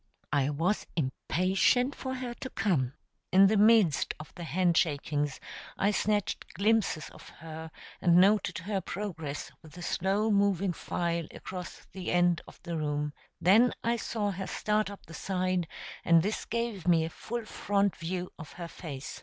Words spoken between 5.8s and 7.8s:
snatched glimpses of her